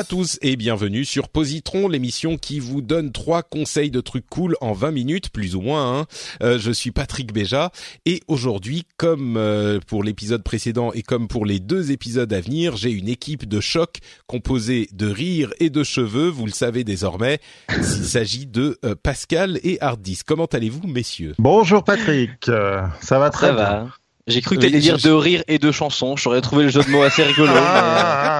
[0.00, 4.56] À tous et bienvenue sur Positron, l'émission qui vous donne trois conseils de trucs cool
[4.62, 6.00] en 20 minutes, plus ou moins.
[6.00, 6.06] Hein.
[6.42, 7.70] Euh, je suis Patrick Béja
[8.06, 12.76] et aujourd'hui, comme euh, pour l'épisode précédent et comme pour les deux épisodes à venir,
[12.76, 17.38] j'ai une équipe de choc composée de rire et de cheveux, vous le savez désormais.
[17.76, 20.20] Il s'agit de euh, Pascal et Hardis.
[20.26, 21.34] Comment allez-vous, messieurs?
[21.38, 23.62] Bonjour Patrick, Euh, ça va très Ça bien.
[23.64, 23.86] va.
[24.26, 26.14] J'ai cru que dire je- de rire et de chansons.
[26.16, 27.52] J'aurais trouvé le jeu de mots assez rigolo.
[27.52, 28.39] mais, Ah,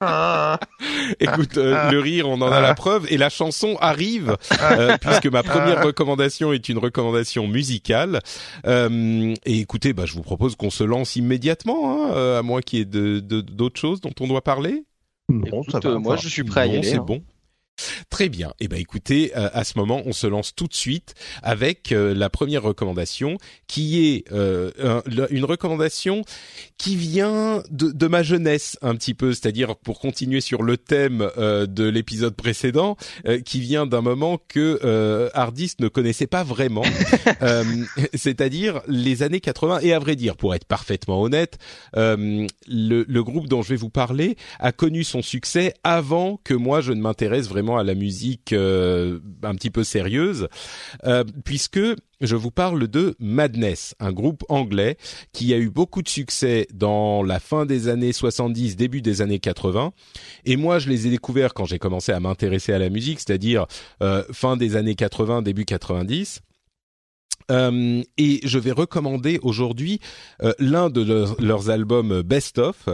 [1.20, 4.36] Écoute, euh, le rire, on en a la preuve et la chanson arrive
[4.72, 8.20] euh, puisque ma première recommandation est une recommandation musicale.
[8.66, 12.78] Euh, et écoutez, bah, je vous propose qu'on se lance immédiatement, hein, à moins qu'il
[12.78, 14.84] y ait de- de- d'autres choses dont on doit parler.
[15.28, 16.88] non, écoute, ça va, moi, ça je suis prêt à y Non, aller.
[16.88, 17.04] c'est hein.
[17.06, 17.22] bon.
[18.08, 18.52] Très bien.
[18.60, 22.14] Eh ben écoutez, euh, à ce moment, on se lance tout de suite avec euh,
[22.14, 23.36] la première recommandation,
[23.66, 26.22] qui est euh, un- le- une recommandation
[26.78, 31.28] qui vient de, de ma jeunesse un petit peu, c'est-à-dire pour continuer sur le thème
[31.36, 36.44] euh, de l'épisode précédent, euh, qui vient d'un moment que euh, Hardis ne connaissait pas
[36.44, 36.84] vraiment,
[37.42, 37.64] Euh,
[38.14, 39.80] c'est-à-dire les années 80.
[39.80, 41.58] Et à vrai dire, pour être parfaitement honnête,
[41.96, 46.54] euh, le, le groupe dont je vais vous parler a connu son succès avant que
[46.54, 50.48] moi je ne m'intéresse vraiment à la musique euh, un petit peu sérieuse,
[51.04, 51.80] euh, puisque
[52.20, 54.96] je vous parle de Madness, un groupe anglais
[55.32, 59.38] qui a eu beaucoup de succès dans la fin des années 70, début des années
[59.38, 59.92] 80.
[60.44, 63.66] Et moi, je les ai découverts quand j'ai commencé à m'intéresser à la musique, c'est-à-dire
[64.02, 66.40] euh, fin des années 80, début 90.
[67.50, 70.00] Euh, et je vais recommander aujourd'hui
[70.58, 72.88] l'un de leurs albums Best of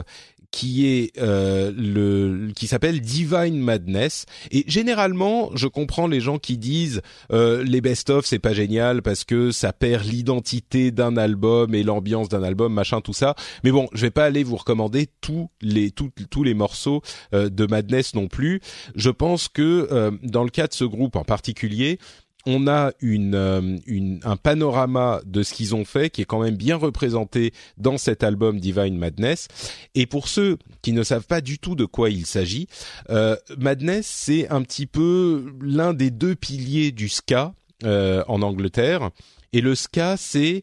[0.50, 4.26] qui est euh, le qui s'appelle Divine Madness.
[4.50, 7.02] Et généralement je comprends les gens qui disent
[7.32, 11.82] euh, les best of c'est pas génial parce que ça perd l'identité d'un album et
[11.82, 13.34] l'ambiance d'un album machin tout ça.
[13.64, 17.02] Mais bon je vais pas aller vous recommander tous les tous, tous les morceaux
[17.34, 18.60] euh, de Madness non plus.
[18.94, 21.98] Je pense que euh, dans le cas de ce groupe en particulier
[22.46, 26.40] on a une, euh, une, un panorama de ce qu'ils ont fait qui est quand
[26.42, 29.48] même bien représenté dans cet album Divine Madness.
[29.94, 32.66] Et pour ceux qui ne savent pas du tout de quoi il s'agit,
[33.10, 37.52] euh, Madness c'est un petit peu l'un des deux piliers du ska
[37.84, 39.10] euh, en Angleterre.
[39.52, 40.62] Et le ska c'est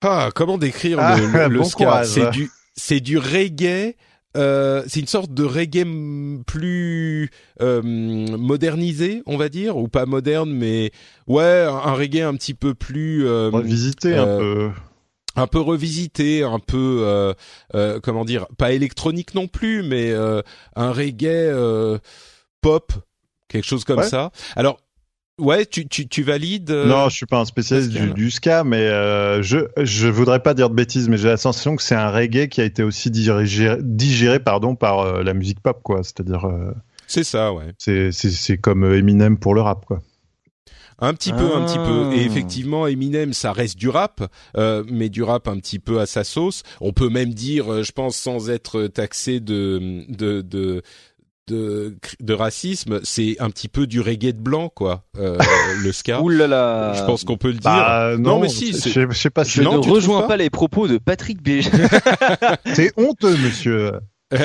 [0.00, 2.04] ah comment décrire Ah, le, le- le bon ska?
[2.04, 3.94] C'est du c'est du reggae.
[4.38, 5.84] Euh, c'est une sorte de reggae
[6.46, 10.92] plus euh, modernisé, on va dire, ou pas moderne, mais
[11.26, 14.70] ouais, un reggae un petit peu plus euh, Revisiter un euh, peu.
[15.36, 17.34] un peu revisité, un peu euh,
[17.74, 20.40] euh, comment dire, pas électronique non plus, mais euh,
[20.76, 21.98] un reggae euh,
[22.60, 22.92] pop,
[23.48, 24.08] quelque chose comme Ouais.
[24.08, 24.30] ça.
[24.56, 24.78] Alors
[25.38, 28.64] ouais, tu tu, tu valides euh, Non, je suis pas un spécialiste du, du ska,
[28.64, 31.94] mais euh, je je voudrais pas dire de bêtises, mais j'ai la sensation que c'est
[31.94, 33.44] un reggae qui a été aussi digéré,
[33.80, 36.02] digéré pardon par euh, la musique pop quoi.
[36.02, 36.72] C'est-à-dire euh,
[37.06, 37.72] C'est ça, ouais.
[37.78, 40.02] c'est c'est c'est comme Eminem pour le rap quoi.
[41.00, 42.10] Un petit peu, un petit peu.
[42.10, 42.16] Ah.
[42.16, 46.06] Et effectivement, Eminem, ça reste du rap, euh, mais du rap un petit peu à
[46.06, 46.62] sa sauce.
[46.80, 50.82] On peut même dire, euh, je pense, sans être taxé de de de
[51.48, 55.04] de, de racisme, c'est un petit peu du reggae de blanc, quoi.
[55.18, 55.36] euh,
[55.82, 56.20] le ska.
[56.22, 56.92] Ouh là là.
[56.94, 57.62] Je pense qu'on peut le dire.
[57.70, 59.88] Bah Non, non, mais si, je c'est- sais- je sais pas si Je Non, ne
[59.90, 61.60] rejoins pas pas, les propos de Patrick B.
[62.74, 63.92] c'est honteux monsieur.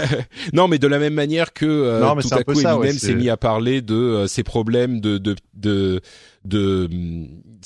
[0.54, 3.16] non, mais de la même manière que euh, Non, tout à coup ça, Eminem s'est
[3.16, 6.00] mis à parler de euh, ses problèmes de de de,
[6.46, 6.90] de,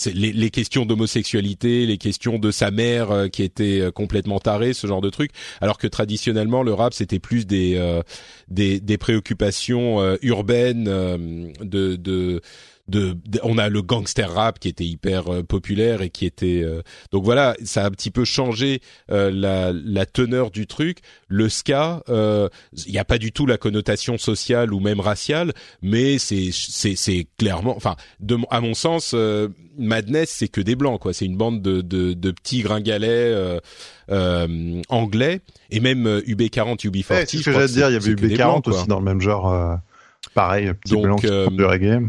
[0.05, 4.73] les, les questions d'homosexualité, les questions de sa mère euh, qui était euh, complètement tarée,
[4.73, 5.31] ce genre de trucs.
[5.61, 8.01] Alors que traditionnellement le rap c'était plus des euh,
[8.49, 12.41] des, des préoccupations urbaines de de
[12.87, 16.61] de, de- on a le gangster rap qui était hyper euh, populaire et qui était
[16.63, 16.81] euh,
[17.11, 18.81] donc voilà ça a un petit peu changé
[19.11, 22.47] euh, la, la teneur du truc le ska euh,
[22.85, 26.95] il n'y a pas du tout la connotation sociale ou même raciale mais c'est c'est
[26.95, 31.25] c'est clairement enfin de à mon sens euh, Madness c'est que des blancs quoi c'est
[31.25, 33.59] une bande de de, de petits gringalets euh,
[34.09, 37.89] euh, anglais et même euh, UB40 UB40 Ouais, c'est ce que j'allais dire.
[37.89, 38.73] Il y avait que des UB40 blancs, quoi.
[38.73, 39.51] aussi dans le même genre.
[39.51, 39.75] euh,
[40.33, 41.99] pareil, petit Donc, du reggae.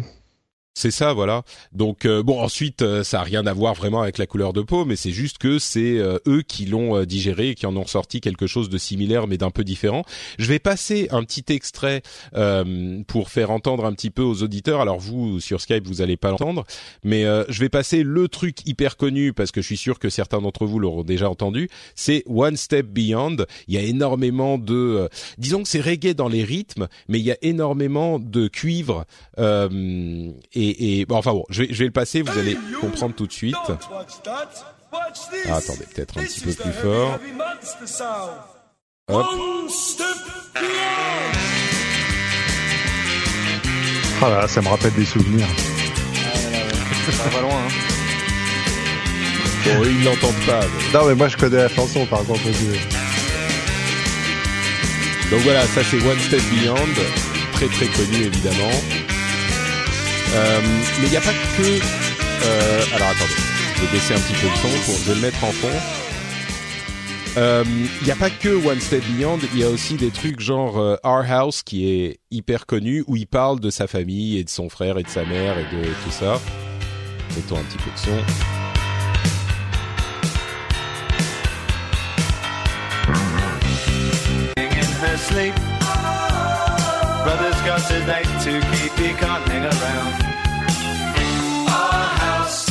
[0.78, 1.42] C'est ça, voilà.
[1.72, 4.62] Donc euh, bon, ensuite, euh, ça a rien à voir vraiment avec la couleur de
[4.62, 7.76] peau, mais c'est juste que c'est euh, eux qui l'ont euh, digéré et qui en
[7.76, 10.04] ont sorti quelque chose de similaire, mais d'un peu différent.
[10.38, 12.02] Je vais passer un petit extrait
[12.36, 14.80] euh, pour faire entendre un petit peu aux auditeurs.
[14.80, 16.64] Alors vous, sur Skype, vous allez pas l'entendre,
[17.02, 20.10] mais euh, je vais passer le truc hyper connu parce que je suis sûr que
[20.10, 21.68] certains d'entre vous l'auront déjà entendu.
[21.96, 23.38] C'est One Step Beyond.
[23.66, 25.08] Il y a énormément de,
[25.38, 29.06] disons que c'est reggae dans les rythmes, mais il y a énormément de cuivre
[29.40, 30.30] euh,
[30.70, 33.26] et, et bon, enfin bon, je vais, je vais le passer, vous allez comprendre tout
[33.26, 33.54] de suite.
[35.48, 37.18] Ah, attendez, peut-être un petit peu plus fort.
[39.10, 39.26] Hop.
[44.20, 45.46] Ah là, là, ça me rappelle des souvenirs.
[47.12, 47.50] Ça va loin.
[47.50, 47.68] Hein.
[49.64, 50.60] Bon, ils l'entendent pas.
[50.60, 52.40] mais- Non, mais moi je connais la chanson par contre.
[52.44, 52.78] je-
[55.30, 56.74] Donc voilà, ça c'est One Step Beyond,
[57.52, 58.70] très très connu évidemment.
[60.34, 60.60] Euh,
[61.00, 61.62] mais il n'y a pas que.
[61.62, 63.34] euh, alors attendez,
[63.76, 65.68] je vais baisser un petit peu le son pour le mettre en fond.
[67.36, 67.64] Euh,
[68.00, 70.78] Il n'y a pas que One Step Beyond, il y a aussi des trucs genre
[70.78, 74.50] euh, Our House qui est hyper connu où il parle de sa famille et de
[74.50, 76.40] son frère et de sa mère et de tout ça.
[77.36, 78.24] Mettons un petit peu de son.
[87.24, 90.12] Brother's got a date to keep, he can't hang around.
[91.68, 92.68] Our house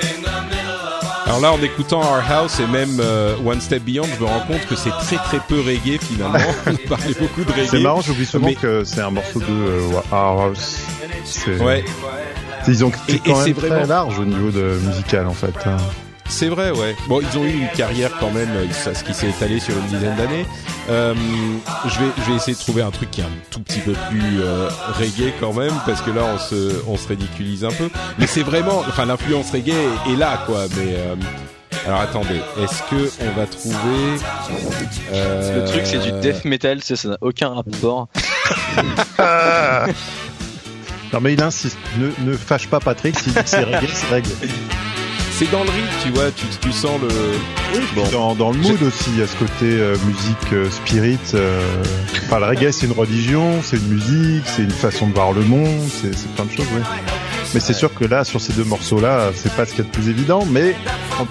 [0.00, 3.60] in the middle of our Alors là, en écoutant Our House et même euh, One
[3.60, 6.38] Step Beyond, je me rends compte que c'est très très peu reggae finalement.
[6.66, 7.68] On parlait beaucoup de reggae.
[7.70, 10.78] C'est marrant, j'oublie souvent Mais- que c'est un morceau de euh, Our House.
[11.24, 11.84] C'est- Ouais,
[12.68, 15.54] Ils ont et quand même très vraiment- large au niveau de musical en fait.
[15.66, 15.76] hein.
[16.28, 16.96] c'est vrai, ouais.
[17.08, 19.74] Bon, ils ont eu une carrière quand même, euh, ça, ce qui s'est étalé sur
[19.76, 20.46] une dizaine d'années.
[20.88, 21.14] Euh,
[21.86, 23.92] je vais, je vais essayer de trouver un truc qui est un tout petit peu
[24.10, 24.68] plus euh,
[24.98, 27.88] reggae quand même, parce que là, on se, on se ridiculise un peu.
[28.18, 30.64] Mais c'est vraiment, enfin, l'influence reggae est, est là, quoi.
[30.76, 31.14] Mais euh,
[31.86, 34.20] alors, attendez, est-ce que on va trouver
[35.12, 38.08] euh, Le truc, c'est du death metal, ça ça n'a aucun rapport.
[41.12, 44.08] Non mais il insiste, ne, ne fâche pas Patrick, s'il dit que c'est reggae, c'est
[44.14, 44.30] reggae.
[45.38, 46.30] C'est dans le rythme, tu vois.
[46.30, 47.08] Tu, tu sens le.
[47.96, 48.06] Bon.
[48.12, 51.18] Dans, dans le mood aussi, il y a ce côté euh, musique euh, spirit.
[51.34, 51.60] euh,
[52.26, 55.40] Enfin, le reggae, c'est une religion, c'est une musique, c'est une façon de voir le
[55.42, 56.82] monde, c'est plein de choses, oui.
[57.54, 59.90] Mais c'est sûr que là, sur ces deux morceaux-là, c'est pas ce qu'il y a
[59.90, 60.74] de plus évident, mais
[61.18, 61.26] quand,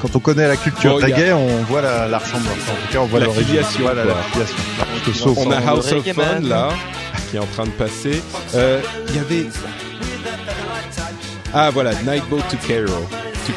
[0.00, 2.46] quand on connaît la culture a- reggae, on voit la, la ressemblance.
[2.70, 4.56] En tout cas, on voit La filiation, Voilà, la filiation.
[5.04, 5.38] Je te sauve.
[5.38, 6.48] On a House of Fun man.
[6.48, 6.68] là,
[7.30, 8.22] qui est en train de passer.
[8.54, 9.46] Euh, Il y avait.
[11.52, 13.06] Ah voilà, Nightboat to Cairo.
[13.46, 13.52] To.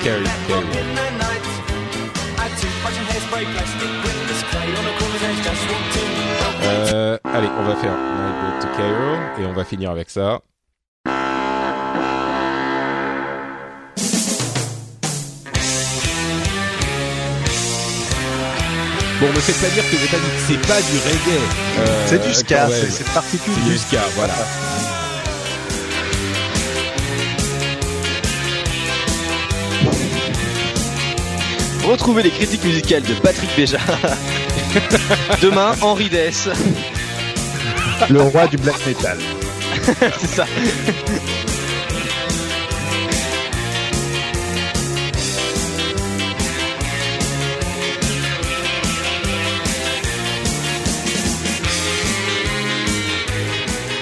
[6.63, 10.41] Euh, allez, on va faire Nightboat to Cairo et on va finir avec ça.
[19.19, 21.39] Bon, me faites pas dire que j'ai pas dit que c'est pas du reggae.
[21.79, 23.57] euh, C'est du ska, c'est c'est particulier.
[23.65, 24.33] C'est du ska, voilà.
[31.89, 33.79] Retrouvez les critiques musicales de Patrick Béja.
[35.41, 36.47] Demain, Henri Dess.
[38.11, 39.17] Le roi du black metal.
[40.19, 40.45] C'est ça.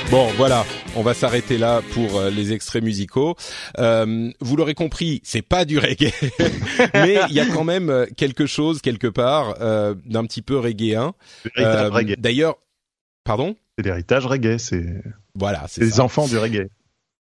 [0.10, 3.36] Bon, voilà, on va s'arrêter là pour euh, les extraits musicaux.
[3.78, 6.14] Euh, vous l'aurez compris, c'est pas du reggae,
[6.94, 10.58] mais il y a quand même euh, quelque chose quelque part euh, d'un petit peu
[10.58, 11.14] reggaein.
[11.58, 12.16] Euh, reggae.
[12.18, 12.56] D'ailleurs,
[13.26, 13.58] pardon?
[13.78, 15.04] C'est l'héritage reggae, c'est
[15.36, 16.70] Voilà, c'est les enfants du reggae.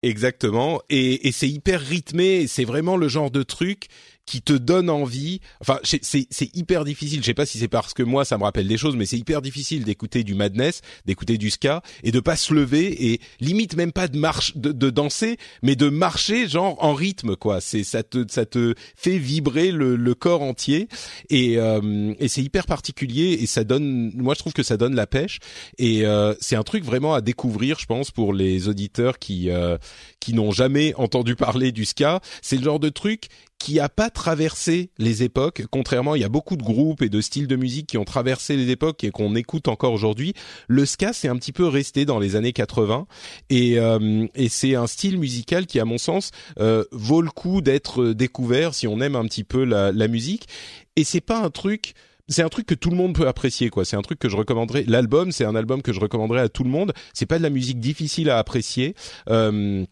[0.03, 0.82] Exactement.
[0.89, 2.46] Et, et c'est hyper rythmé.
[2.46, 3.88] C'est vraiment le genre de truc
[4.25, 5.39] qui te donne envie.
[5.62, 7.22] Enfin, c'est hyper difficile.
[7.22, 9.17] Je sais pas si c'est parce que moi ça me rappelle des choses, mais c'est
[9.17, 13.75] hyper difficile d'écouter du madness, d'écouter du ska et de pas se lever et limite
[13.75, 17.62] même pas de marche, de, de danser, mais de marcher genre en rythme quoi.
[17.62, 20.88] C'est ça te ça te fait vibrer le, le corps entier
[21.29, 24.12] et euh, et c'est hyper particulier et ça donne.
[24.15, 25.39] Moi je trouve que ça donne la pêche
[25.77, 29.77] et euh, c'est un truc vraiment à découvrir, je pense, pour les auditeurs qui euh,
[30.20, 32.22] qui n'ont jamais entendu parler du ska.
[32.41, 33.27] C'est le genre de truc
[33.59, 35.63] qui a pas traversé les époques.
[35.71, 38.57] Contrairement, il y a beaucoup de groupes et de styles de musique qui ont traversé
[38.57, 40.33] les époques et qu'on écoute encore aujourd'hui.
[40.67, 43.07] Le ska, c'est un petit peu resté dans les années 80
[43.50, 47.62] et, euh, et c'est un style musical qui, à mon sens, euh, vaut le coup
[47.62, 50.47] d'être découvert si on aime un petit peu la, la musique.
[50.95, 51.93] Et c'est pas un truc
[52.27, 54.35] c'est un truc que tout le monde peut apprécier quoi c'est un truc que je
[54.35, 57.43] recommanderais l'album c'est un album que je recommanderais à tout le monde c'est pas de
[57.43, 58.95] la musique difficile à apprécier
[59.29, 59.85] euh,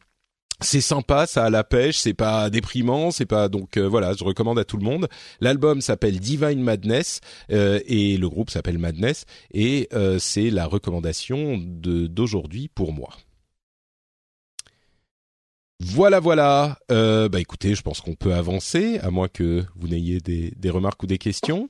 [0.61, 4.23] c'est sympa, ça a la pêche, c'est pas déprimant, c'est pas donc euh, voilà, je
[4.23, 5.07] recommande à tout le monde.
[5.41, 11.57] L'album s'appelle Divine Madness euh, et le groupe s'appelle Madness et euh, c'est la recommandation
[11.57, 13.09] de d'aujourd'hui pour moi.
[15.79, 16.77] Voilà, voilà.
[16.87, 21.07] Bah écoutez, je pense qu'on peut avancer, à moins que vous n'ayez des remarques ou
[21.07, 21.67] des questions.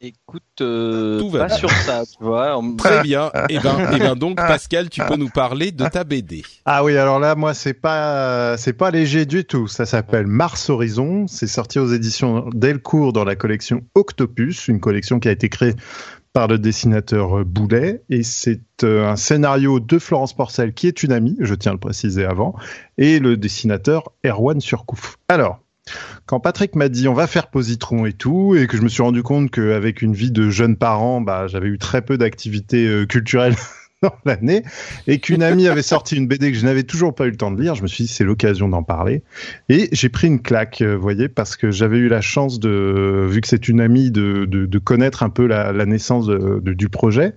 [0.00, 1.56] Écoute, euh, Tout va pas bien.
[1.56, 2.56] sur ça, tu vois.
[2.56, 3.32] on- Très bien.
[3.48, 6.42] Et ben, et ben donc Pascal, tu peux nous parler de ta BD.
[6.64, 9.66] Ah oui, alors là, moi, c'est pas, c'est pas léger du tout.
[9.66, 11.26] Ça s'appelle Mars Horizon.
[11.26, 15.74] C'est sorti aux éditions Delcourt dans la collection Octopus, une collection qui a été créée
[16.32, 18.02] par le dessinateur Boulet.
[18.08, 21.74] Et c'est euh, un scénario de Florence Porcel, qui est une amie, je tiens à
[21.74, 22.54] le préciser avant,
[22.98, 25.16] et le dessinateur Erwan Surcouf.
[25.28, 25.58] Alors,
[26.26, 29.02] quand Patrick m'a dit on va faire positron et tout, et que je me suis
[29.02, 33.06] rendu compte qu'avec une vie de jeune parent, bah, j'avais eu très peu d'activités euh,
[33.06, 33.56] culturelles
[34.02, 34.62] dans l'année,
[35.08, 37.50] et qu'une amie avait sorti une BD que je n'avais toujours pas eu le temps
[37.50, 39.22] de lire, je me suis dit c'est l'occasion d'en parler.
[39.68, 43.26] Et j'ai pris une claque, euh, vous voyez, parce que j'avais eu la chance de,
[43.28, 47.32] vu que c'est une amie, de, de, connaître un peu la, naissance du projet.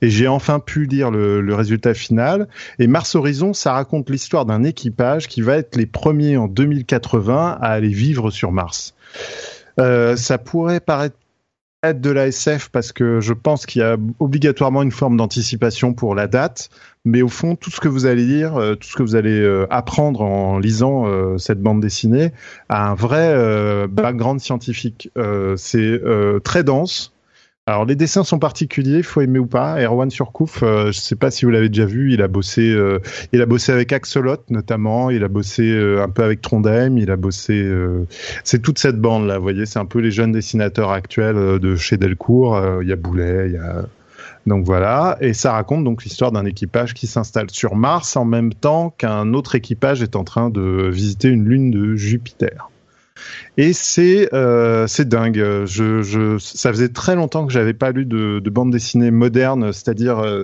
[0.00, 2.48] Et j'ai enfin pu lire le, le résultat final.
[2.78, 7.58] Et Mars Horizon, ça raconte l'histoire d'un équipage qui va être les premiers en 2080
[7.60, 8.94] à aller vivre sur Mars.
[9.78, 11.16] Euh, ça pourrait paraître
[11.92, 16.14] de la SF parce que je pense qu'il y a obligatoirement une forme d'anticipation pour
[16.14, 16.70] la date,
[17.04, 19.40] mais au fond, tout ce que vous allez lire, euh, tout ce que vous allez
[19.40, 22.32] euh, apprendre en lisant euh, cette bande dessinée
[22.68, 25.10] a un vrai background scientifique.
[25.56, 26.00] C'est
[26.44, 27.15] très dense.
[27.68, 29.82] Alors les dessins sont particuliers, faut aimer ou pas.
[29.82, 33.00] Erwan Surcouf, euh, je sais pas si vous l'avez déjà vu, il a bossé, euh,
[33.32, 37.10] il a bossé avec Axolot notamment, il a bossé euh, un peu avec Trondheim, il
[37.10, 38.06] a bossé, euh,
[38.44, 41.74] c'est toute cette bande là, vous voyez, c'est un peu les jeunes dessinateurs actuels de
[41.74, 42.56] chez Delcourt.
[42.82, 43.84] Il y a Boulet, il y a
[44.46, 48.54] donc voilà, et ça raconte donc l'histoire d'un équipage qui s'installe sur Mars en même
[48.54, 52.70] temps qu'un autre équipage est en train de visiter une lune de Jupiter.
[53.56, 55.66] Et c'est euh, dingue.
[56.38, 60.42] Ça faisait très longtemps que j'avais pas lu de, de bande dessinée moderne, c'est-à-dire, euh,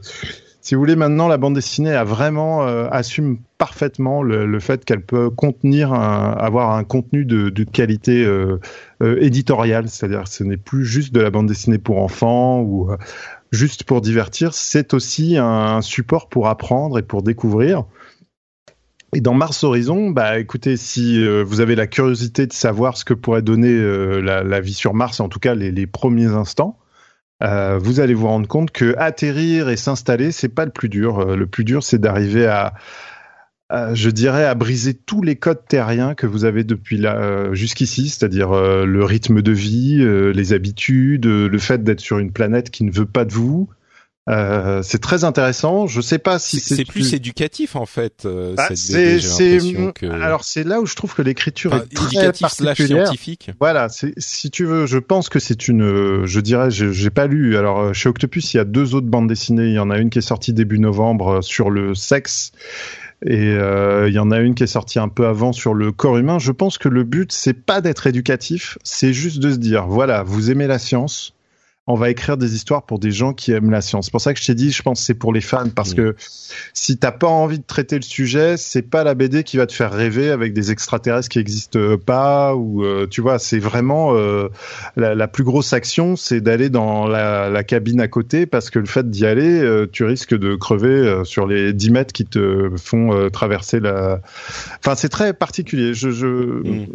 [0.60, 5.02] si vous voulez, maintenant la bande dessinée a vraiment euh, assume parfaitement le, fait qu'elle
[5.02, 8.26] peut contenir, avoir un contenu de, qualité
[9.00, 12.90] éditoriale, c'est-à-dire ce n'est plus juste de la bande dessinée pour enfants ou
[13.52, 17.84] juste pour divertir, c'est aussi un support pour apprendre et pour découvrir.
[19.14, 23.04] Et dans Mars Horizon, bah écoutez, si euh, vous avez la curiosité de savoir ce
[23.04, 26.78] que pourrait donner euh, la, vie sur Mars, en tout cas les, premiers instants,
[27.42, 31.36] euh, vous allez vous rendre compte que atterrir et s'installer, c'est pas le plus dur.
[31.36, 32.72] Le plus dur, c'est d'arriver à,
[33.68, 38.08] à, je dirais, à briser tous les codes terriens que vous avez depuis là jusqu'ici,
[38.08, 39.98] c'est-à-dire le rythme de vie,
[40.32, 43.68] les habitudes, le fait d'être sur une planète qui ne veut pas de vous.
[44.28, 45.88] Euh, c'est très intéressant.
[45.88, 48.24] Je sais pas si C'est plus éducatif en fait.
[48.24, 48.76] euh, bah, cette
[49.20, 50.06] c'est, que...
[50.06, 53.06] alors c'est là où je trouve que l'écriture Enfin, est très éducatif particulière.
[53.06, 53.50] scientifique.
[53.58, 57.56] Voilà, si tu veux, je pense que c'est une, je dirais, j'ai pas lu.
[57.56, 59.66] Alors euh, chez Octopus, il y a deux autres bandes dessinées.
[59.66, 62.52] Il y en a une qui est sortie début novembre euh, sur le sexe.
[63.24, 65.92] Et euh, il y en a une qui est sortie un peu avant sur le
[65.92, 66.38] corps humain.
[66.38, 70.24] Je pense que le but, c'est pas d'être éducatif, c'est juste de se dire, voilà,
[70.24, 71.32] vous aimez la science,
[71.86, 74.06] on va écrire des histoires pour des gens qui aiment la science.
[74.06, 75.94] C'est pour ça que je t'ai dit, je pense que c'est pour les fans, parce
[75.94, 76.14] que
[76.74, 79.72] si t'as pas envie de traiter le sujet, c'est pas la BD qui va te
[79.72, 84.48] faire rêver avec des extraterrestres qui existent pas, ou euh, tu vois, c'est vraiment euh,
[84.96, 88.78] la, la plus grosse action, c'est d'aller dans la, la cabine à côté, parce que
[88.78, 92.24] le fait d'y aller, euh, tu risques de crever euh, sur les 10 mètres qui
[92.24, 94.20] te font euh, traverser la.
[94.78, 95.94] Enfin, c'est très particulier.
[95.94, 96.26] Je, je...
[96.26, 96.86] Mm.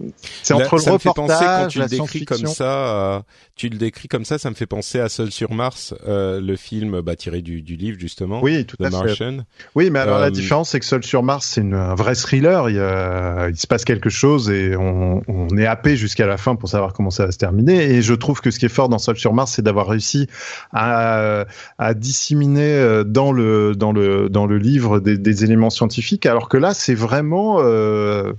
[0.43, 3.15] c'est Là, entre ça le me fait penser quand reportage, tu le décris comme ça,
[3.15, 3.19] euh,
[3.55, 6.39] tu le décris comme ça, ça me fait penser penser à Seul sur Mars, euh,
[6.39, 9.37] le film bah, tiré du, du livre justement, Oui, tout The à fait.
[9.73, 12.69] Oui, mais alors Euh, la différence, c'est que Seul sur Mars, c'est un vrai thriller.
[12.69, 16.93] Il, se passe quelque chose et on, on est happé jusqu'à la fin pour savoir
[16.93, 17.91] comment ça va se terminer.
[17.91, 20.27] Et je trouve que ce qui est fort dans Seul sur Mars, c'est d'avoir réussi
[20.71, 21.45] à,
[21.79, 26.49] à disséminer euh, dans le dans le dans le livre des, des éléments scientifiques, alors
[26.49, 28.33] que là, c'est vraiment, euh,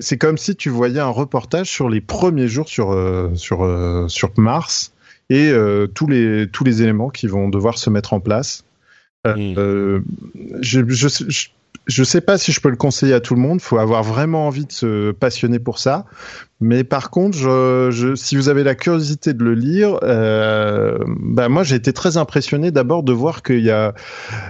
[0.00, 4.08] c'est comme si tu voyais un reportage sur les premiers jours sur euh, sur euh,
[4.08, 4.93] sur Mars
[5.30, 8.64] et euh, tous les tous les éléments qui vont devoir se mettre en place.
[9.26, 9.54] Euh, Mm.
[9.56, 10.00] euh,
[10.60, 11.48] je, je, je,
[11.86, 13.60] je sais pas si je peux le conseiller à tout le monde.
[13.60, 16.04] Faut avoir vraiment envie de se passionner pour ça.
[16.60, 21.74] Mais par contre, si vous avez la curiosité de le lire, euh, bah moi j'ai
[21.74, 23.92] été très impressionné d'abord de voir qu'il y a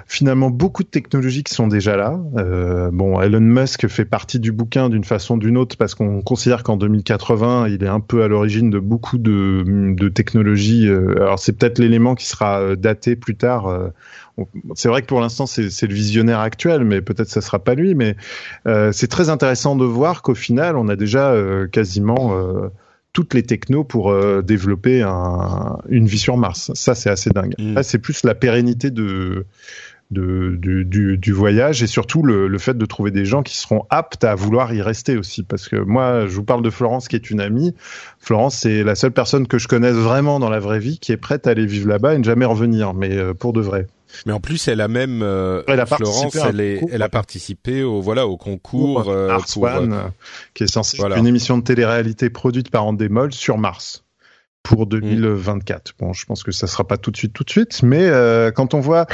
[0.06, 2.20] finalement beaucoup de technologies qui sont déjà là.
[2.36, 6.20] Euh, bon, Elon Musk fait partie du bouquin d'une façon ou d'une autre parce qu'on
[6.20, 10.86] considère qu'en 2080, il est un peu à l'origine de beaucoup de, technologies.
[10.86, 13.90] Euh, alors c'est peut-être l'élément qui sera daté plus tard.
[14.74, 17.94] C'est vrai que pour l'instant c'est le visionnaire actuel, mais peut-être ça sera pas lui.
[17.94, 18.16] Mais
[18.92, 22.68] c'est très intéressant de voir qu'au final, on a déjà euh, quasiment euh,
[23.12, 26.72] toutes les technos pour euh, développer un, une vie sur Mars.
[26.74, 27.54] Ça, c'est assez dingue.
[27.58, 27.74] Mm.
[27.74, 29.46] Là, c'est plus la pérennité de,
[30.10, 33.56] de, du, du, du voyage et surtout le, le fait de trouver des gens qui
[33.56, 35.44] seront aptes à vouloir y rester aussi.
[35.44, 37.74] Parce que moi, je vous parle de Florence qui est une amie.
[38.18, 41.16] Florence, c'est la seule personne que je connaisse vraiment dans la vraie vie qui est
[41.16, 43.86] prête à aller vivre là-bas et ne jamais revenir, mais euh, pour de vrai.
[44.26, 47.08] Mais en plus, elle a même euh, Elle a Florence, elle, est, concours, elle a
[47.08, 50.02] participé au voilà au concours euh, Mars pour euh, One, euh,
[50.54, 51.16] qui est censé voilà.
[51.16, 54.04] être une émission de télé-réalité produite par Endemol sur Mars
[54.64, 55.92] pour 2024.
[55.98, 58.50] Bon, je pense que ça sera pas tout de suite, tout de suite, mais euh,
[58.50, 59.06] quand on voit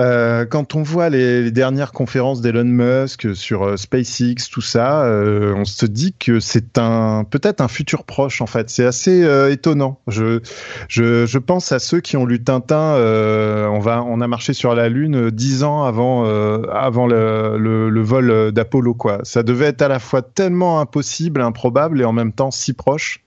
[0.00, 5.52] euh, quand on voit les, dernières conférences d'Elon Musk sur euh, SpaceX, tout ça, euh,
[5.54, 8.70] on se dit que c'est un peut-être un futur proche en fait.
[8.70, 10.00] C'est assez étonnant.
[10.08, 12.94] Je, pense à ceux qui ont lu Tintin.
[12.96, 19.18] on a marché sur la Lune dix ans avant le, vol d'Apollo quoi.
[19.24, 23.20] Ça devait être à la fois tellement impossible, improbable et en même temps si proche.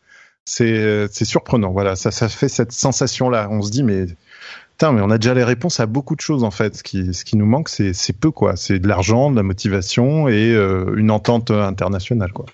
[0.46, 1.72] C'est surprenant.
[1.72, 3.48] Voilà, ça fait cette sensation là.
[3.51, 4.08] On se dit mais
[4.74, 6.75] Putain, mais on a déjà les réponses à beaucoup de choses en fait.
[6.75, 8.56] Ce qui, ce qui nous manque, c'est, peu quoi.
[8.56, 12.48] C'est de l'argent, de la motivation et euh, une entente internationale quoi.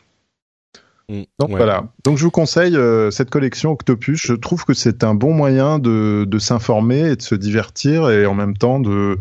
[1.07, 1.55] mm, Donc ouais.
[1.55, 1.85] voilà.
[2.03, 4.21] Donc je vous conseille euh, cette collection Octopus.
[4.21, 8.25] Je trouve que c'est un bon moyen de, de s'informer et de se divertir et
[8.25, 9.17] en même temps de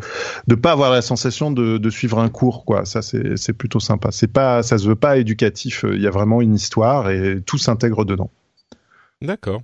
[0.49, 2.85] de pas avoir la sensation de, de suivre un cours quoi.
[2.85, 4.11] Ça c'est, c'est plutôt sympa.
[4.11, 5.85] C'est pas, ça se veut pas éducatif.
[5.89, 8.31] Il y a vraiment une histoire et tout s'intègre dedans.
[9.23, 9.63] D'accord.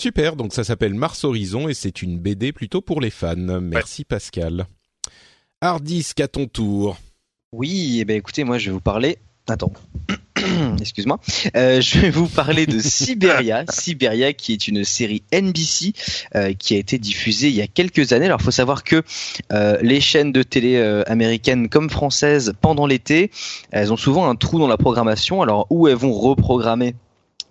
[0.00, 3.34] Super, donc ça s'appelle Mars Horizon et c'est une BD plutôt pour les fans.
[3.36, 4.66] Merci Pascal.
[5.60, 6.96] Hardisk à ton tour.
[7.50, 9.18] Oui, eh ben écoutez, moi je vais vous parler.
[9.48, 9.72] Attends.
[10.80, 11.18] Excuse-moi.
[11.56, 13.64] Euh, je vais vous parler de Siberia.
[13.70, 15.94] Siberia, qui est une série NBC
[16.36, 18.26] euh, qui a été diffusée il y a quelques années.
[18.26, 19.02] Alors, il faut savoir que
[19.52, 23.32] euh, les chaînes de télé euh, américaines comme françaises, pendant l'été,
[23.72, 25.42] elles ont souvent un trou dans la programmation.
[25.42, 26.94] Alors, où elles vont reprogrammer?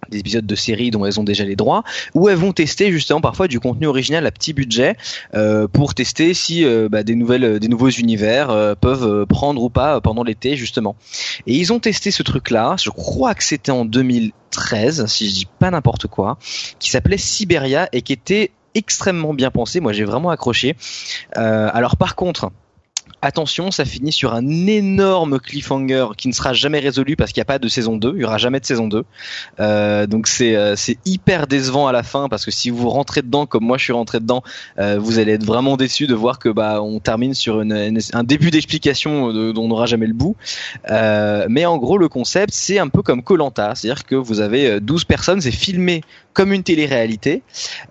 [0.10, 1.84] Des épisodes de séries dont elles ont déjà les droits,
[2.14, 4.96] ou elles vont tester justement parfois du contenu original à petit budget
[5.34, 9.62] euh, pour tester si euh, bah, des nouvelles, des nouveaux univers euh, peuvent euh, prendre
[9.62, 10.96] ou pas pendant l'été justement.
[11.46, 12.76] Et ils ont testé ce truc-là.
[12.82, 16.38] Je crois que c'était en 2013, si je dis pas n'importe quoi,
[16.80, 19.80] qui s'appelait Siberia et qui était extrêmement bien pensé.
[19.80, 20.76] Moi, j'ai vraiment accroché.
[21.38, 22.52] Euh, alors par contre.
[23.24, 27.46] Attention, ça finit sur un énorme cliffhanger qui ne sera jamais résolu parce qu'il n'y
[27.46, 29.04] a pas de saison 2, il y aura jamais de saison 2.
[29.60, 33.48] Euh, donc c'est euh, hyper décevant à la fin parce que si vous rentrez dedans
[33.48, 34.44] comme moi je suis rentré dedans,
[34.78, 38.52] euh, vous allez être vraiment déçu de voir que bah on termine sur un début
[38.52, 40.36] d'explication de- dont on n'aura jamais le bout.
[40.92, 44.70] Euh, mais en gros le concept c'est un peu comme Colanta, c'est-à-dire que vous avez
[44.70, 46.02] euh, 12 personnes, c'est filmé
[46.38, 47.42] comme une télé-réalité.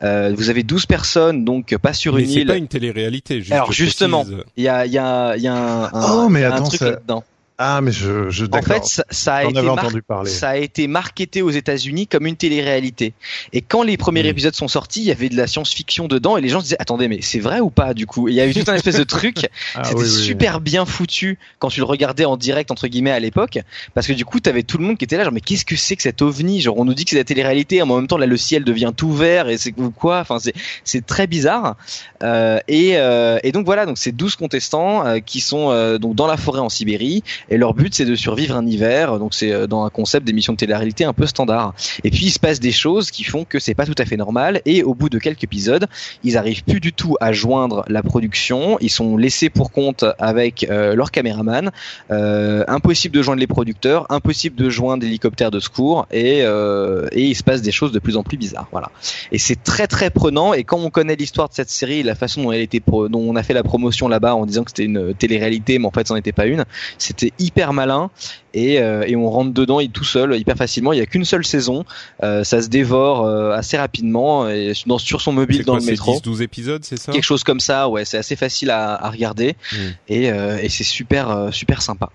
[0.04, 2.46] Euh, vous avez 12 personnes donc pas sur Mais une c'est île.
[2.46, 3.40] pas une télé-réalité.
[3.40, 4.24] juste Alors, justement.
[4.56, 6.46] Il y a, il y a, il y a un, un- Oh, mais il y
[6.46, 7.24] a un attends, truc ça- là-dedans.
[7.58, 10.30] Ah mais je, je En fait, ça, ça a été entendu parler.
[10.30, 13.14] ça a été marketé aux États-Unis comme une télé-réalité.
[13.54, 16.42] Et quand les premiers épisodes sont sortis, il y avait de la science-fiction dedans et
[16.42, 18.28] les gens se disaient attendez mais c'est vrai ou pas du coup?
[18.28, 19.48] Et Il y a eu tout un espèce de truc.
[19.74, 20.24] Ah, C'était oui, oui, oui.
[20.24, 23.58] super bien foutu quand tu le regardais en direct entre guillemets à l'époque
[23.94, 25.76] parce que du coup t'avais tout le monde qui était là genre mais qu'est-ce que
[25.76, 26.60] c'est que cet ovni?
[26.60, 28.92] Genre on nous dit que c'est la télé-réalité en même temps là le ciel devient
[28.96, 30.20] tout vert et c'est quoi?
[30.20, 31.76] Enfin c'est c'est très bizarre
[32.22, 36.14] euh, et, euh, et donc voilà donc c'est 12 contestants euh, qui sont euh, donc
[36.14, 39.18] dans la forêt en Sibérie et leur but c'est de survivre un hiver.
[39.18, 41.74] Donc c'est euh, dans un concept d'émission de télé-réalité un peu standard.
[42.04, 44.16] Et puis il se passe des choses qui font que c'est pas tout à fait
[44.16, 44.60] normal.
[44.64, 45.86] Et au bout de quelques épisodes,
[46.24, 48.78] ils arrivent plus du tout à joindre la production.
[48.80, 51.70] Ils sont laissés pour compte avec euh, leur caméraman.
[52.10, 57.22] Euh, impossible de joindre les producteurs, impossible de joindre l'hélicoptère de secours, et, euh, et
[57.22, 58.68] il se passe des choses de plus en plus bizarres.
[58.72, 58.90] Voilà.
[59.32, 60.54] Et c'est très très prenant.
[60.54, 63.20] Et quand on connaît l'histoire de cette série, la façon dont elle était, pro- dont
[63.20, 66.08] on a fait la promotion là-bas en disant que c'était une télé-réalité, mais en fait,
[66.08, 66.64] c'en était pas une.
[66.98, 68.10] C'était hyper malin.
[68.54, 70.92] Et, euh, et on rentre dedans il- tout seul hyper facilement.
[70.92, 71.84] Il y a qu'une seule saison.
[72.22, 75.80] Euh, ça se dévore euh, assez rapidement et dans, sur son mobile C'est dans quoi,
[75.80, 76.18] le c'est métro.
[76.20, 77.12] 10-12 épisodes, c'est ça?
[77.12, 79.76] Quelque chose comme ça, ouais, c'est assez facile à, à regarder Mm.
[80.08, 82.10] et, euh, et c'est super super sympa.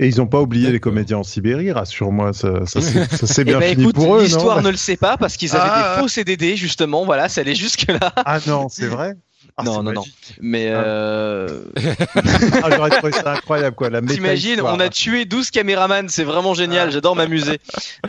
[0.00, 3.44] Et ils ont pas oublié les comédiens en Sibérie, rassure-moi, ça, ça, s'est- ça s'est
[3.44, 5.62] bien Eh ben, fini écoute, pour eux, l'histoire ne le sait pas parce qu'ils avaient
[5.70, 5.94] Ah.
[5.96, 8.12] des faux CDD justement, voilà, ça allait jusque là.
[8.16, 9.14] Ah non, c'est vrai
[9.56, 10.04] Ah, Non, non, non.
[10.40, 10.82] Mais Ah.
[10.84, 11.64] euh,
[12.62, 13.88] Ah, j'aurais trouvé ça incroyable, quoi.
[13.90, 17.60] La t'imagines, on a tué 12 caméramans, c'est vraiment génial, j'adore m'amuser.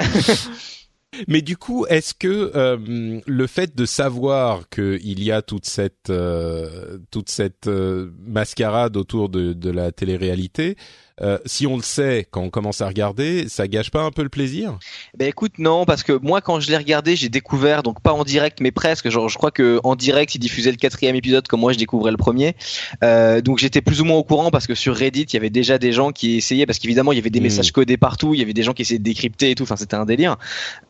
[1.30, 6.10] Mais du coup, est-ce que euh, le fait de savoir qu'il y a toute cette
[6.10, 10.76] euh, toute cette euh, mascarade autour de, de la télé-réalité,
[11.22, 14.22] euh, si on le sait quand on commence à regarder, ça gâche pas un peu
[14.22, 14.78] le plaisir?
[15.18, 18.26] Ben écoute, non, parce que moi quand je l'ai regardé, j'ai découvert, donc pas en
[18.26, 19.10] direct, mais presque.
[19.10, 22.12] Genre, je crois que en direct, ils diffusaient le quatrième épisode, comme moi je découvrais
[22.12, 22.56] le premier.
[23.04, 25.50] Euh, donc j'étais plus ou moins au courant parce que sur Reddit, il y avait
[25.50, 27.44] déjà des gens qui essayaient, parce qu'évidemment il y avait des Mm.
[27.44, 29.64] messages codés partout, il y avait des gens qui essayaient de décrypter et tout.
[29.64, 30.36] Enfin, c'était un délire.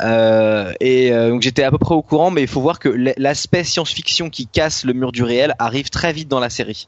[0.01, 3.63] Euh, et donc j'étais à peu près au courant, mais il faut voir que l'aspect
[3.63, 6.88] science-fiction qui casse le mur du réel arrive très vite dans la série.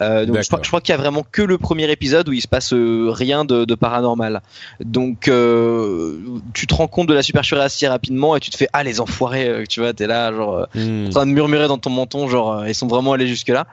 [0.00, 2.40] Donc je crois, je crois qu'il y a vraiment que le premier épisode où il
[2.40, 4.42] se passe rien de, de paranormal.
[4.80, 6.18] Donc euh,
[6.54, 9.00] tu te rends compte de la supercherie assez rapidement et tu te fais ah les
[9.00, 11.06] enfoirés, euh, tu vois, t'es là genre euh, Hmm.
[11.06, 13.66] en train de murmurer dans ton menton genre ils sont vraiment allés jusque là.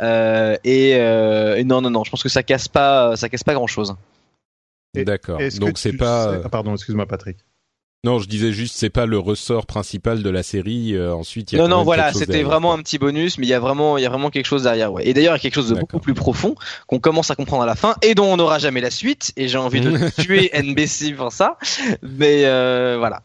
[0.00, 3.44] Euh, et, euh, et non non non, je pense que ça casse pas ça casse
[3.44, 3.94] pas grand chose.
[4.94, 5.40] Et- D'accord.
[5.58, 6.32] Donc c'est pas.
[6.34, 7.38] sais- Ah, pardon, excuse-moi, Patrick.
[8.04, 10.96] Non, je disais juste c'est pas le ressort principal de la série.
[10.96, 13.50] euh, ensuite, il y a Non non voilà, c'était vraiment un petit bonus, mais il
[13.50, 15.06] y a vraiment il y a vraiment quelque chose derrière ouais.
[15.06, 16.56] Et d'ailleurs il y a quelque chose de beaucoup plus profond
[16.88, 19.32] qu'on commence à comprendre à la fin et dont on n'aura jamais la suite.
[19.36, 21.58] Et j'ai envie de tuer NBC pour ça,
[22.02, 23.22] mais euh, voilà.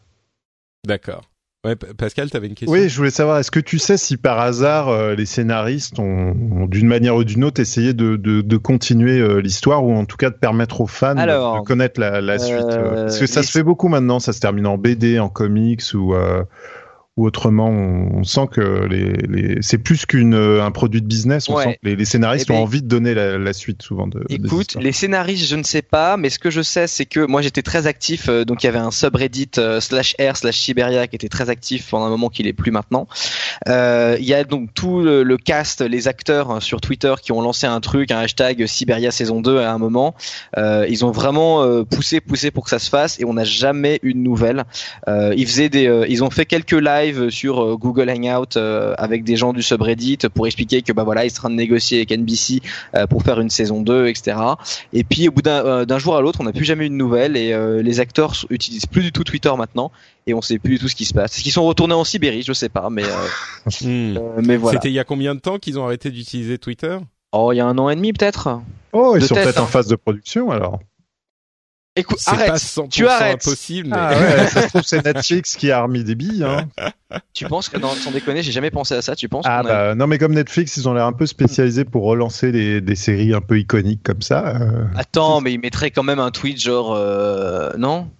[0.86, 1.27] D'accord.
[1.64, 4.38] Ouais, Pascal, t'avais une question Oui, je voulais savoir, est-ce que tu sais si par
[4.38, 8.56] hasard euh, les scénaristes ont, ont, d'une manière ou d'une autre essayé de, de, de
[8.56, 11.98] continuer euh, l'histoire ou en tout cas de permettre aux fans de- Alors, de connaître
[11.98, 14.68] la, la suite euh, Parce que ça les- se fait beaucoup maintenant, ça se termine
[14.68, 16.44] en BD, en comics ou, euh,
[17.18, 17.68] ou autrement.
[17.68, 19.58] On, sent que les, les...
[19.60, 21.48] c'est plus qu'une euh, un produit de business.
[21.48, 21.64] On Ouais.
[21.64, 24.06] sent que les, les scénaristes Eh ben, ont envie de donner la, la suite souvent
[24.06, 24.22] de.
[24.28, 27.42] Écoute, les scénaristes, je ne sais pas, mais ce que je sais, c'est que moi
[27.42, 28.28] j'étais très actif.
[28.28, 31.50] euh, donc il y avait un subreddit euh, slash r slash Siberia qui était très
[31.50, 33.08] actif pendant un moment qu'il est plus maintenant.
[33.68, 37.32] Euh, Il y a donc tout le, le cast, les acteurs hein, sur Twitter qui
[37.32, 40.14] ont lancé un truc, un hashtag Siberia saison 2 à un moment.
[40.56, 43.98] Euh, ils ont vraiment poussé, poussé pour que ça se fasse et on n'a jamais
[44.02, 44.64] eu de nouvelles.
[45.08, 48.94] Euh, ils faisaient des, euh, ils ont fait quelques lives sur euh, Google Hangout euh,
[48.98, 51.54] avec des gens du subreddit pour expliquer que bah voilà ils sont en train de
[51.54, 52.60] négocier avec NBC
[52.94, 54.36] euh, pour faire une saison 2, etc.
[54.92, 56.94] Et puis au bout d'un euh, jour à l'autre, on n'a plus jamais eu de
[56.94, 59.90] nouvelles et euh, les acteurs utilisent plus du tout Twitter maintenant
[60.26, 61.34] et on sait plus du tout ce qui se passe.
[61.34, 62.42] Est-ce qu'ils sont retournés en Sibérie?
[62.42, 63.06] Je sais pas, mais euh,
[63.82, 64.16] Hmm.
[64.16, 64.78] euh, mais voilà.
[64.78, 66.98] C'était il y a combien de temps qu'ils ont arrêté d'utiliser Twitter?
[67.32, 68.60] Oh, il y a un an et demi peut-être.
[68.92, 69.64] Oh, ils de sont peut-être hein.
[69.64, 70.80] en phase de production alors.
[71.98, 72.46] Écoute, arrête.
[72.48, 73.34] pas 100% tu arrêtes.
[73.46, 76.44] impossible, mais Ah ouais, ça se trouve c'est Netflix qui a remis des billes.
[76.44, 76.68] Hein.
[77.32, 79.16] Tu penses que non, sans déconner, j'ai jamais pensé à ça.
[79.16, 81.84] Tu penses Ah a- bah non mais comme Netflix ils ont l'air un peu spécialisés
[81.86, 84.56] pour relancer des, des séries un peu iconiques comme ça.
[84.60, 88.10] euh, Attends, mais il mettrait quand même un tweet genre euh, non?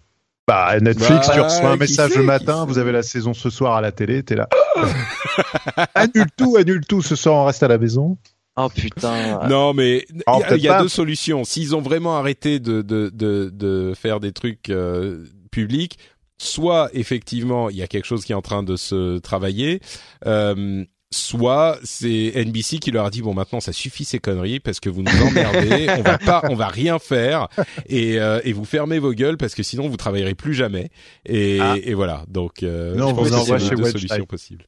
[0.46, 3.50] Bah Netflix Bah, tu reçois un message sait, le matin, vous avez la saison ce
[3.50, 4.48] soir à la télé, t'es là.
[5.94, 8.16] annule tout, annule tout, ce soir on reste à la maison.
[8.60, 9.46] Oh putain.
[9.48, 11.44] Non, mais il y a, y deux solutions.
[11.44, 15.98] S'ils ont vraiment arrêté de de de, de faire des trucs euh, publics,
[16.38, 19.80] soit effectivement il y a quelque chose qui est en train de se travailler.
[20.26, 24.78] Euh, Soit c'est NBC qui leur a dit bon maintenant ça suffit ces conneries parce
[24.78, 27.48] que vous nous emmerdez, on va pas, on va rien faire
[27.86, 30.90] et, euh, et vous fermez vos gueules parce que sinon vous travaillerez plus jamais
[31.24, 31.76] et, Ah.
[31.82, 34.66] et voilà donc euh, Non, je on pense vous que c'est deux solutions possibles.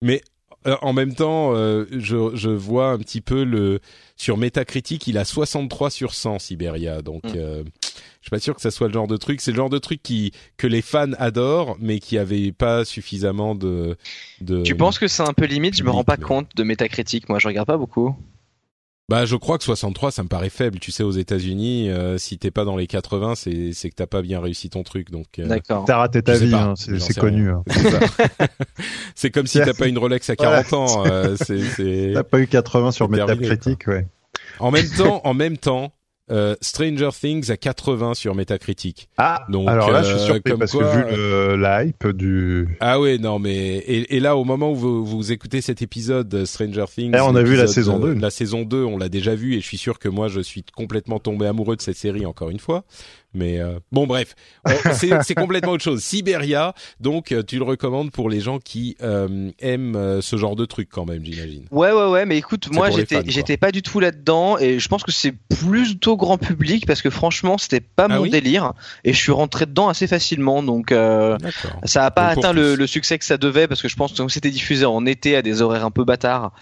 [0.00, 0.22] Mais
[0.82, 3.80] en même temps, euh, je, je vois un petit peu le
[4.16, 7.32] sur Metacritic, il a 63 sur 100 Siberia, donc Mm.
[7.36, 7.62] euh,
[8.20, 9.40] je suis pas sûr que ça soit le genre de truc.
[9.40, 13.54] C'est le genre de truc qui que les fans adorent, mais qui avait pas suffisamment
[13.54, 13.96] de.
[14.40, 15.76] de Tu penses que c'est un peu limite?
[15.76, 17.28] Je me rends pas compte de métacritique.
[17.28, 18.14] Moi, je regarde pas beaucoup.
[19.08, 20.78] Bah, je crois que 63, ça me paraît faible.
[20.80, 24.06] Tu sais, aux États-Unis, euh, si t'es pas dans les 80, c'est c'est que t'as
[24.06, 25.10] pas bien réussi ton truc.
[25.10, 25.86] Donc, euh, D'accord.
[25.86, 27.48] T'as raté ta vie, hein, c'est connu.
[27.50, 27.64] hein.
[29.14, 31.06] c'est comme si t'as pas une Rolex à 40 ans.
[31.06, 32.10] euh, c'est c'est.
[32.14, 34.06] T'as pas eu 80 sur Metacritic, ouais.
[34.60, 35.92] En même temps, en même temps,
[36.30, 39.08] euh, Stranger Things à 80 sur Metacritic.
[39.16, 42.08] Ah, Donc, alors là, je suis euh, surpris parce quoi, que vu le, la hype
[42.08, 42.76] du...
[42.80, 46.32] Ah ouais, non mais et, et là au moment où vous, vous écoutez cet épisode
[46.34, 48.20] euh, Stranger Things, Eh, on a vu la saison euh, 2.
[48.20, 50.62] La saison 2, on l'a déjà vu et je suis sûr que moi je suis
[50.62, 52.84] complètement tombé amoureux de cette série encore une fois.
[53.38, 54.34] Mais euh, bon bref,
[54.92, 56.02] c'est complètement autre chose.
[56.02, 60.64] Siberia, donc euh, tu le recommandes pour les gens qui euh, aiment ce genre de
[60.64, 61.64] truc quand même, j'imagine.
[61.70, 65.04] Ouais, ouais, ouais, mais écoute, moi j'étais, j'étais pas du tout là-dedans et je pense
[65.04, 68.72] que c'est plutôt grand public parce que franchement c'était pas Ah mon oui délire
[69.04, 71.36] et je suis rentré dedans assez facilement donc euh,
[71.84, 74.28] ça a pas Donc, atteint le, succès que ça devait parce que je pense que
[74.28, 76.52] c'était diffusé en été à des horaires un peu bâtards,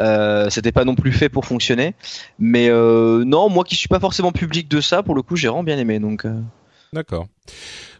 [0.00, 1.94] euh, c'était pas non plus fait pour fonctionner.
[2.38, 5.48] Mais euh, non, moi qui suis pas forcément public de ça, pour le coup j'ai
[5.48, 6.24] vraiment bien aimé donc.
[6.24, 6.40] euh,
[6.92, 7.26] D'accord.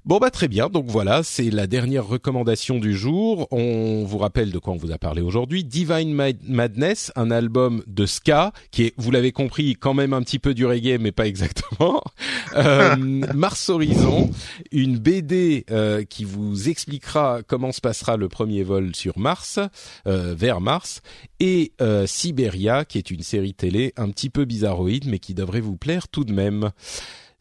[0.07, 0.69] Bon bah très bien.
[0.69, 3.49] Donc voilà, c'est la dernière recommandation du jour.
[3.51, 5.65] On vous rappelle de quoi on vous a parlé aujourd'hui.
[5.65, 10.23] Divine Mad- Madness, un album de ska qui est, vous l'avez compris, quand même un
[10.23, 12.03] petit peu du reggae, mais pas exactement.
[12.55, 14.31] Euh, Mars Horizon,
[14.73, 19.59] une BD euh, qui vous expliquera comment se passera le premier vol sur Mars,
[20.07, 21.03] euh, vers Mars,
[21.39, 21.73] et
[22.07, 26.09] Siberia, qui est une série télé un petit peu bizarroïde, mais qui devrait vous plaire
[26.09, 26.71] tout de même.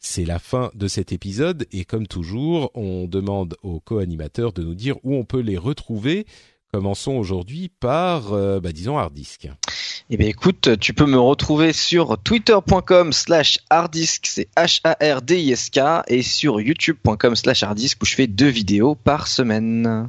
[0.08, 4.76] C'est la fin de cet épisode et comme toujours, on demande aux co-animateurs de nous
[4.76, 6.26] dire où on peut les retrouver.
[6.72, 9.48] Commençons aujourd'hui par, euh, bah, disons, Hardisk.
[10.08, 16.60] Eh bien écoute, tu peux me retrouver sur twitter.com slash hardisk, c'est H-A-R-D-I-S-K, et sur
[16.60, 20.08] youtube.com slash hardisk où je fais deux vidéos par semaine.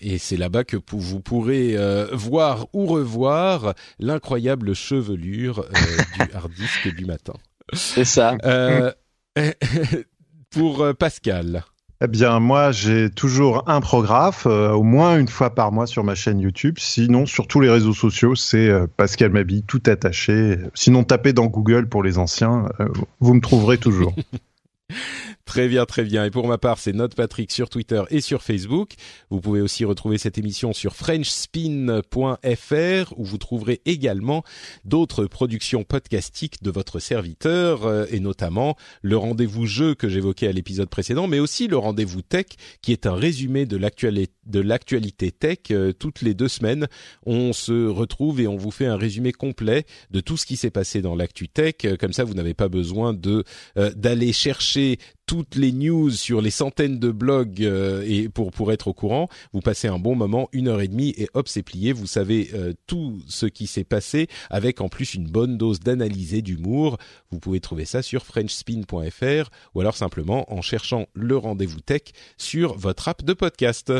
[0.00, 6.94] Et c'est là-bas que vous pourrez euh, voir ou revoir l'incroyable chevelure euh, du Hardisk
[6.94, 7.34] du matin.
[7.72, 8.36] C'est ça.
[8.44, 8.92] Euh,
[10.50, 11.64] pour euh, Pascal.
[12.00, 16.04] Eh bien, moi, j'ai toujours un prographe, euh, au moins une fois par mois sur
[16.04, 16.76] ma chaîne YouTube.
[16.78, 20.58] Sinon, sur tous les réseaux sociaux, c'est euh, Pascal Mabi, tout attaché.
[20.74, 22.86] Sinon, tapez dans Google pour les anciens, euh,
[23.18, 24.14] vous me trouverez toujours.
[25.48, 26.26] Très bien, très bien.
[26.26, 28.92] Et pour ma part, c'est Note Patrick sur Twitter et sur Facebook.
[29.30, 34.44] Vous pouvez aussi retrouver cette émission sur frenchspin.fr où vous trouverez également
[34.84, 40.52] d'autres productions podcastiques de votre serviteur euh, et notamment le rendez-vous jeu que j'évoquais à
[40.52, 42.44] l'épisode précédent, mais aussi le rendez-vous tech
[42.82, 46.88] qui est un résumé de l'actualité tech euh, toutes les deux semaines.
[47.24, 50.70] On se retrouve et on vous fait un résumé complet de tout ce qui s'est
[50.70, 51.76] passé dans l'actu tech.
[51.98, 53.44] Comme ça, vous n'avez pas besoin de
[53.78, 58.72] euh, d'aller chercher toutes les news sur les centaines de blogs euh, et pour pour
[58.72, 61.62] être au courant, vous passez un bon moment, une heure et demie et hop c'est
[61.62, 61.92] plié.
[61.92, 66.32] Vous savez euh, tout ce qui s'est passé avec en plus une bonne dose d'analyse
[66.32, 66.96] et d'humour.
[67.30, 72.02] Vous pouvez trouver ça sur frenchspin.fr ou alors simplement en cherchant le rendez-vous tech
[72.38, 73.92] sur votre app de podcast.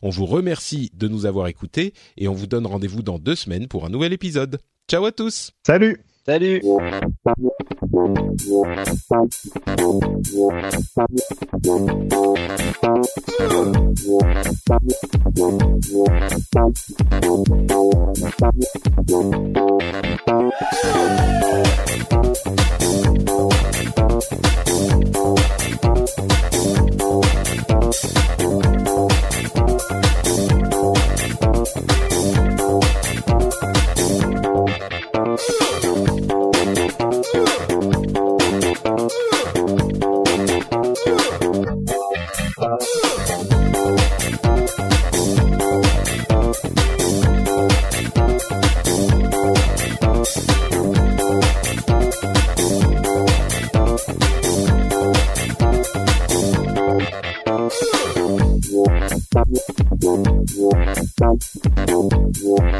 [0.00, 3.68] On vous remercie de nous avoir écoutés et on vous donne rendez-vous dans deux semaines
[3.68, 4.58] pour un nouvel épisode.
[4.88, 5.52] Ciao à tous.
[5.66, 6.60] Salut Salut